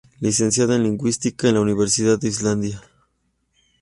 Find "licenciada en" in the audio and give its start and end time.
0.19-0.81